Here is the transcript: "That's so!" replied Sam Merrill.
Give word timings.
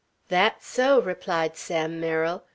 "That's 0.29 0.65
so!" 0.65 0.99
replied 0.99 1.55
Sam 1.55 1.99
Merrill. 1.99 2.41